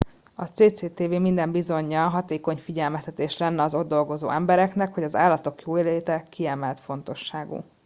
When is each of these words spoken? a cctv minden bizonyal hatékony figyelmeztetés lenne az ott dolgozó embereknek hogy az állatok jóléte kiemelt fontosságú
a 0.35 0.45
cctv 0.45 1.09
minden 1.21 1.51
bizonyal 1.51 2.09
hatékony 2.09 2.57
figyelmeztetés 2.57 3.37
lenne 3.37 3.63
az 3.63 3.75
ott 3.75 3.87
dolgozó 3.87 4.29
embereknek 4.29 4.93
hogy 4.93 5.03
az 5.03 5.15
állatok 5.15 5.61
jóléte 5.61 6.23
kiemelt 6.29 6.79
fontosságú 6.79 7.63